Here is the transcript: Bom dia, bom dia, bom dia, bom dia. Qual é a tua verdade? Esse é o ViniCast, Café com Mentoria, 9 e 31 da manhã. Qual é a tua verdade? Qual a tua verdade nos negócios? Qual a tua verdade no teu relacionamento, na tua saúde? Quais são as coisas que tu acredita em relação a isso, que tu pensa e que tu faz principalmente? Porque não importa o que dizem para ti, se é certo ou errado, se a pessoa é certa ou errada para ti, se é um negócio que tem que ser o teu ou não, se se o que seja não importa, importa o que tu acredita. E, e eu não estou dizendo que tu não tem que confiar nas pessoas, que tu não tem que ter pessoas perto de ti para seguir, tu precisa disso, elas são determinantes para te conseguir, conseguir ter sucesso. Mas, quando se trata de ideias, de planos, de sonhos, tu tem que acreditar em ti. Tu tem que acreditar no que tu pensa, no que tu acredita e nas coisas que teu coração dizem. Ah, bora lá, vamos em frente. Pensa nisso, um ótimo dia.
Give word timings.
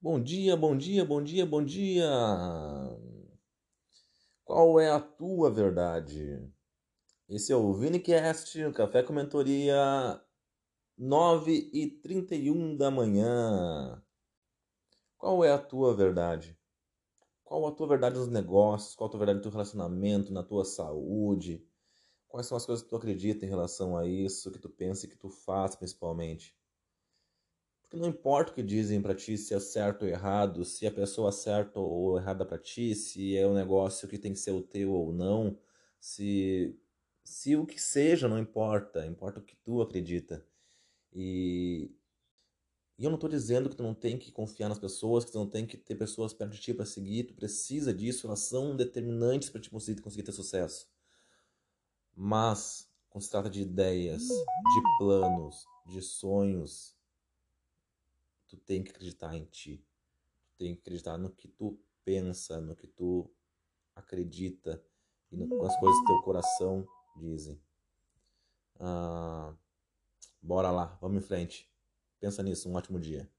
Bom 0.00 0.22
dia, 0.22 0.56
bom 0.56 0.76
dia, 0.78 1.04
bom 1.04 1.20
dia, 1.20 1.44
bom 1.44 1.60
dia. 1.60 2.08
Qual 4.44 4.78
é 4.78 4.88
a 4.88 5.00
tua 5.00 5.50
verdade? 5.50 6.40
Esse 7.28 7.52
é 7.52 7.56
o 7.56 7.74
ViniCast, 7.74 8.70
Café 8.74 9.02
com 9.02 9.12
Mentoria, 9.12 10.22
9 10.96 11.70
e 11.72 11.90
31 11.90 12.76
da 12.76 12.92
manhã. 12.92 14.00
Qual 15.16 15.44
é 15.44 15.50
a 15.50 15.58
tua 15.58 15.92
verdade? 15.92 16.56
Qual 17.42 17.66
a 17.66 17.72
tua 17.72 17.88
verdade 17.88 18.20
nos 18.20 18.28
negócios? 18.28 18.94
Qual 18.94 19.08
a 19.08 19.10
tua 19.10 19.18
verdade 19.18 19.38
no 19.38 19.42
teu 19.42 19.50
relacionamento, 19.50 20.32
na 20.32 20.44
tua 20.44 20.64
saúde? 20.64 21.66
Quais 22.28 22.46
são 22.46 22.56
as 22.56 22.64
coisas 22.64 22.84
que 22.84 22.88
tu 22.88 22.94
acredita 22.94 23.44
em 23.44 23.48
relação 23.48 23.96
a 23.96 24.06
isso, 24.06 24.52
que 24.52 24.60
tu 24.60 24.68
pensa 24.68 25.06
e 25.06 25.08
que 25.08 25.16
tu 25.16 25.28
faz 25.28 25.74
principalmente? 25.74 26.56
Porque 27.88 28.02
não 28.02 28.10
importa 28.10 28.52
o 28.52 28.54
que 28.54 28.62
dizem 28.62 29.00
para 29.00 29.14
ti, 29.14 29.38
se 29.38 29.54
é 29.54 29.60
certo 29.60 30.02
ou 30.02 30.08
errado, 30.08 30.62
se 30.64 30.86
a 30.86 30.92
pessoa 30.92 31.30
é 31.30 31.32
certa 31.32 31.80
ou 31.80 32.18
errada 32.18 32.44
para 32.44 32.58
ti, 32.58 32.94
se 32.94 33.34
é 33.34 33.46
um 33.46 33.54
negócio 33.54 34.06
que 34.06 34.18
tem 34.18 34.32
que 34.34 34.38
ser 34.38 34.50
o 34.50 34.62
teu 34.62 34.92
ou 34.92 35.10
não, 35.12 35.58
se 35.98 36.78
se 37.24 37.56
o 37.56 37.66
que 37.66 37.80
seja 37.80 38.26
não 38.28 38.38
importa, 38.38 39.06
importa 39.06 39.38
o 39.40 39.42
que 39.42 39.54
tu 39.56 39.82
acredita. 39.82 40.46
E, 41.12 41.90
e 42.98 43.04
eu 43.04 43.10
não 43.10 43.16
estou 43.16 43.28
dizendo 43.28 43.68
que 43.68 43.76
tu 43.76 43.82
não 43.82 43.94
tem 43.94 44.18
que 44.18 44.32
confiar 44.32 44.68
nas 44.68 44.78
pessoas, 44.78 45.24
que 45.24 45.32
tu 45.32 45.38
não 45.38 45.48
tem 45.48 45.66
que 45.66 45.76
ter 45.76 45.94
pessoas 45.94 46.32
perto 46.32 46.52
de 46.52 46.60
ti 46.60 46.74
para 46.74 46.86
seguir, 46.86 47.24
tu 47.24 47.34
precisa 47.34 47.92
disso, 47.92 48.26
elas 48.26 48.40
são 48.40 48.74
determinantes 48.76 49.50
para 49.50 49.60
te 49.60 49.70
conseguir, 49.70 50.00
conseguir 50.02 50.24
ter 50.24 50.32
sucesso. 50.32 50.90
Mas, 52.14 52.90
quando 53.10 53.22
se 53.22 53.30
trata 53.30 53.50
de 53.50 53.62
ideias, 53.62 54.22
de 54.26 54.98
planos, 54.98 55.64
de 55.86 56.02
sonhos, 56.02 56.97
tu 58.48 58.56
tem 58.56 58.82
que 58.82 58.90
acreditar 58.90 59.34
em 59.34 59.44
ti. 59.44 59.84
Tu 60.50 60.58
tem 60.58 60.74
que 60.74 60.80
acreditar 60.80 61.16
no 61.16 61.30
que 61.30 61.48
tu 61.48 61.78
pensa, 62.04 62.60
no 62.60 62.74
que 62.74 62.86
tu 62.86 63.30
acredita 63.94 64.82
e 65.30 65.36
nas 65.36 65.78
coisas 65.78 66.00
que 66.00 66.06
teu 66.06 66.22
coração 66.22 66.86
dizem. 67.16 67.60
Ah, 68.80 69.54
bora 70.40 70.70
lá, 70.70 70.98
vamos 71.00 71.22
em 71.22 71.26
frente. 71.26 71.70
Pensa 72.18 72.42
nisso, 72.42 72.68
um 72.68 72.74
ótimo 72.74 72.98
dia. 72.98 73.30